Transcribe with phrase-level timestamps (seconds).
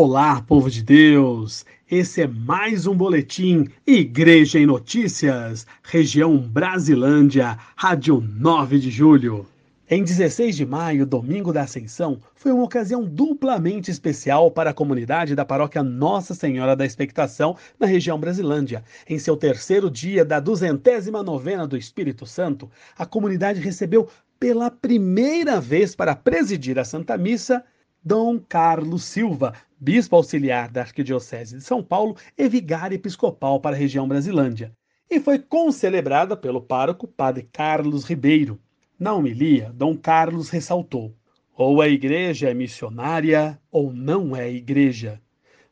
[0.00, 1.66] Olá, povo de Deus!
[1.90, 9.44] Esse é mais um boletim Igreja em Notícias, região Brasilândia, Rádio 9 de Julho.
[9.90, 15.34] Em 16 de maio, domingo da Ascensão, foi uma ocasião duplamente especial para a comunidade
[15.34, 18.84] da paróquia Nossa Senhora da Expectação, na região Brasilândia.
[19.08, 24.08] Em seu terceiro dia da duzentésima novena do Espírito Santo, a comunidade recebeu
[24.38, 27.64] pela primeira vez para presidir a Santa Missa
[28.04, 33.78] Dom Carlos Silva, bispo auxiliar da Arquidiocese de São Paulo e vigário episcopal para a
[33.78, 34.72] região Brasilândia,
[35.10, 38.60] e foi concelebrada pelo pároco Padre Carlos Ribeiro.
[38.98, 41.14] Na homilia, Dom Carlos ressaltou:
[41.56, 45.20] ou a igreja é missionária ou não é igreja.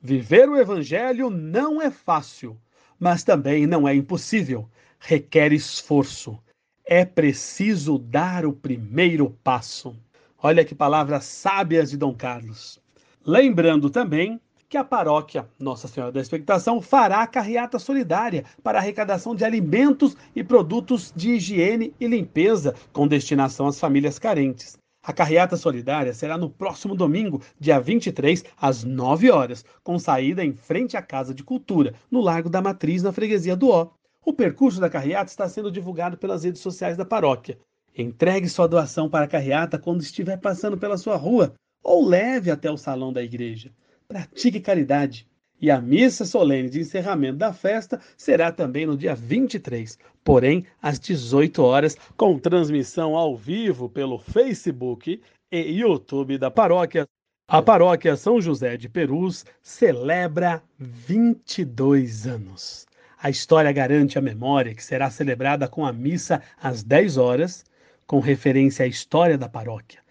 [0.00, 2.58] Viver o evangelho não é fácil,
[2.98, 4.68] mas também não é impossível.
[4.98, 6.38] Requer esforço.
[6.84, 9.96] É preciso dar o primeiro passo.
[10.38, 12.81] Olha que palavras sábias de Dom Carlos.
[13.24, 19.44] Lembrando também que a paróquia Nossa Senhora da Expectação fará carreata solidária para arrecadação de
[19.44, 24.76] alimentos e produtos de higiene e limpeza com destinação às famílias carentes.
[25.04, 30.52] A carreata solidária será no próximo domingo, dia 23, às 9 horas, com saída em
[30.52, 33.88] frente à Casa de Cultura, no Largo da Matriz, na freguesia do Ó.
[34.24, 37.56] O percurso da carreata está sendo divulgado pelas redes sociais da paróquia.
[37.96, 42.70] Entregue sua doação para a carreata quando estiver passando pela sua rua ou leve até
[42.70, 43.72] o salão da igreja
[44.12, 45.26] pratique caridade.
[45.60, 50.98] E a missa solene de encerramento da festa será também no dia 23, porém às
[50.98, 57.06] 18 horas, com transmissão ao vivo pelo Facebook e YouTube da paróquia.
[57.48, 62.84] A paróquia São José de Perus celebra 22 anos.
[63.22, 67.64] A história garante a memória que será celebrada com a missa às 10 horas,
[68.04, 70.01] com referência à história da paróquia.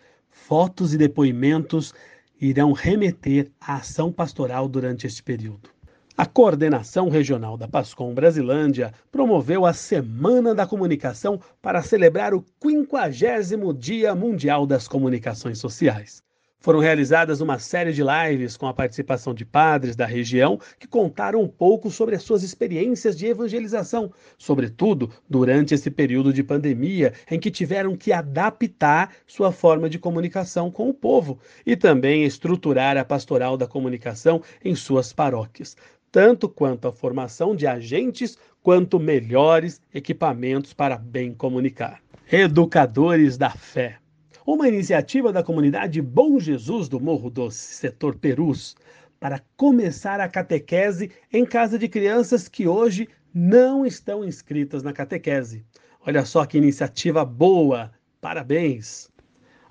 [0.51, 1.93] Fotos e depoimentos
[2.37, 5.69] irão remeter à ação pastoral durante este período.
[6.17, 13.73] A coordenação regional da Pascom Brasilândia promoveu a Semana da Comunicação para celebrar o 50
[13.79, 16.21] Dia Mundial das Comunicações Sociais.
[16.61, 21.41] Foram realizadas uma série de lives com a participação de padres da região que contaram
[21.41, 27.39] um pouco sobre as suas experiências de evangelização, sobretudo durante esse período de pandemia em
[27.39, 33.03] que tiveram que adaptar sua forma de comunicação com o povo e também estruturar a
[33.03, 35.75] pastoral da comunicação em suas paróquias,
[36.11, 41.99] tanto quanto a formação de agentes quanto melhores equipamentos para bem comunicar.
[42.31, 44.00] Educadores da fé
[44.45, 48.75] uma iniciativa da comunidade Bom Jesus do Morro Doce, setor Perus,
[49.19, 55.63] para começar a catequese em casa de crianças que hoje não estão inscritas na catequese.
[56.05, 57.91] Olha só que iniciativa boa!
[58.19, 59.10] Parabéns!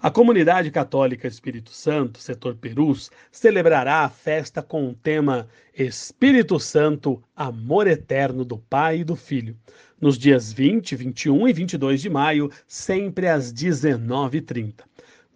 [0.02, 7.22] A comunidade católica Espírito Santo, setor Perus, celebrará a festa com o tema Espírito Santo,
[7.36, 9.54] Amor Eterno do Pai e do Filho,
[10.00, 14.84] nos dias 20, 21 e 22 de maio, sempre às 19h30.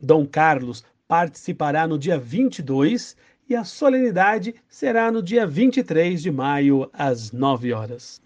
[0.01, 6.89] Dom Carlos participará no dia 22 e a solenidade será no dia 23 de maio,
[6.91, 8.24] às 9 horas.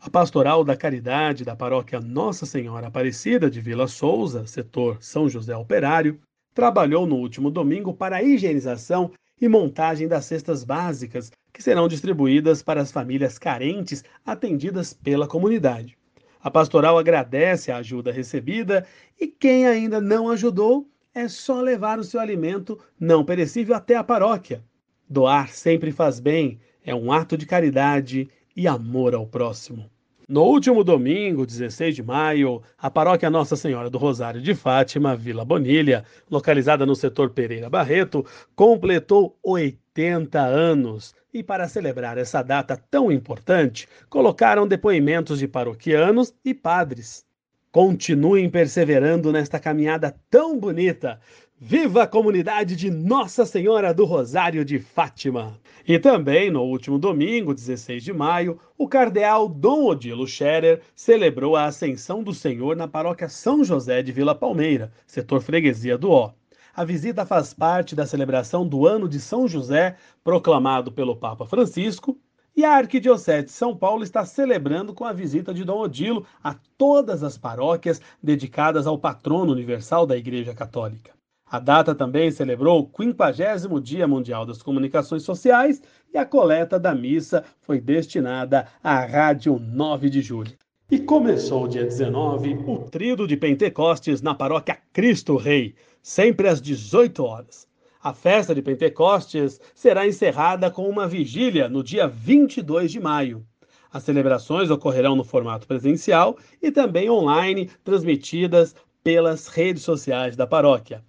[0.00, 5.56] A Pastoral da Caridade da Paróquia Nossa Senhora Aparecida de Vila Souza, setor São José
[5.56, 6.20] Operário,
[6.54, 9.10] trabalhou no último domingo para a higienização
[9.40, 15.98] e montagem das cestas básicas que serão distribuídas para as famílias carentes atendidas pela comunidade.
[16.40, 18.86] A pastoral agradece a ajuda recebida
[19.20, 24.04] e quem ainda não ajudou é só levar o seu alimento não perecível até a
[24.04, 24.62] paróquia.
[25.10, 29.88] Doar sempre faz bem, é um ato de caridade e amor ao próximo.
[30.28, 35.44] No último domingo, 16 de maio, a paróquia Nossa Senhora do Rosário de Fátima, Vila
[35.44, 38.26] Bonilha, localizada no setor Pereira Barreto,
[38.56, 41.14] completou 80 anos.
[41.32, 47.24] E para celebrar essa data tão importante, colocaram depoimentos de paroquianos e padres.
[47.70, 51.20] Continuem perseverando nesta caminhada tão bonita.
[51.60, 55.58] Viva a comunidade de Nossa Senhora do Rosário de Fátima!
[55.84, 61.64] E também, no último domingo, 16 de maio, o cardeal Dom Odilo Scherer celebrou a
[61.64, 66.30] Ascensão do Senhor na paróquia São José de Vila Palmeira, setor freguesia do Ó.
[66.76, 72.16] A visita faz parte da celebração do Ano de São José, proclamado pelo Papa Francisco,
[72.56, 76.54] e a Arquidiocese de São Paulo está celebrando com a visita de Dom Odilo a
[76.76, 81.17] todas as paróquias dedicadas ao patrono universal da Igreja Católica.
[81.50, 86.94] A data também celebrou o 50 Dia Mundial das Comunicações Sociais e a coleta da
[86.94, 90.52] missa foi destinada à Rádio 9 de Julho.
[90.90, 97.24] E começou dia 19 o tríodo de Pentecostes na paróquia Cristo Rei, sempre às 18
[97.24, 97.66] horas.
[98.02, 103.42] A festa de Pentecostes será encerrada com uma vigília no dia 22 de maio.
[103.90, 111.02] As celebrações ocorrerão no formato presencial e também online, transmitidas pelas redes sociais da paróquia.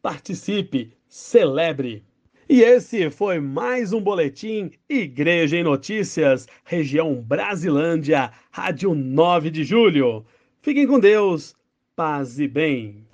[0.00, 2.04] Participe, celebre!
[2.48, 10.24] E esse foi mais um boletim Igreja em Notícias, região Brasilândia, Rádio 9 de Julho.
[10.62, 11.56] Fiquem com Deus,
[11.96, 13.07] paz e bem.